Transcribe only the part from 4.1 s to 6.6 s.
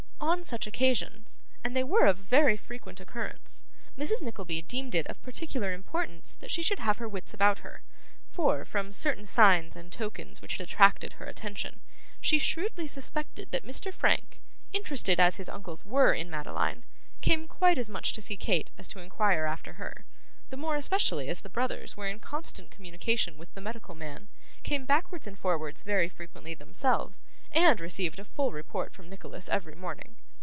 Nickleby deemed it of particular importance that